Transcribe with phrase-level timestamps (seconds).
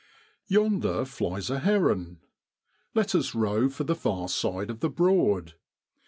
[0.47, 2.21] Yonder flies a heron.
[2.95, 5.53] Let us row for the far side of the Broad.